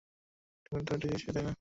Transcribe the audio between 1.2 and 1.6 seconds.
তাই না?